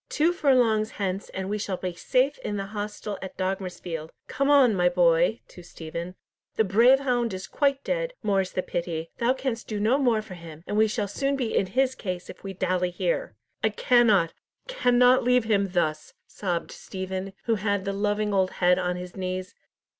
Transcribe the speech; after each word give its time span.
Two 0.09 0.33
furlongs 0.33 0.89
hence, 0.93 1.29
and 1.29 1.47
we 1.47 1.59
shall 1.59 1.77
be 1.77 1.93
safe 1.93 2.39
in 2.39 2.57
the 2.57 2.65
hostel 2.65 3.19
at 3.21 3.37
Dogmersfield. 3.37 4.09
Come 4.25 4.49
on, 4.49 4.73
my 4.73 4.89
boy," 4.89 5.41
to 5.49 5.61
Stephen, 5.61 6.15
"the 6.55 6.63
brave 6.63 7.01
hound 7.01 7.35
is 7.35 7.45
quite 7.45 7.83
dead, 7.83 8.15
more's 8.23 8.51
the 8.51 8.63
pity. 8.63 9.11
Thou 9.19 9.33
canst 9.33 9.67
do 9.67 9.79
no 9.79 9.99
more 9.99 10.23
for 10.23 10.33
him, 10.33 10.63
and 10.65 10.75
we 10.75 10.87
shall 10.87 11.07
soon 11.07 11.35
be 11.35 11.55
in 11.55 11.67
his 11.67 11.93
case 11.93 12.31
if 12.31 12.43
we 12.43 12.51
dally 12.51 12.89
here." 12.89 13.35
"I 13.63 13.69
cannot, 13.69 14.33
cannot 14.67 15.21
leave 15.23 15.43
him 15.43 15.69
thus," 15.69 16.15
sobbed 16.25 16.71
Stephen, 16.71 17.33
who 17.43 17.53
had 17.61 17.85
the 17.85 17.93
loving 17.93 18.33
old 18.33 18.53
head 18.53 18.79
on 18.79 18.95
his 18.95 19.15
knees. 19.15 19.53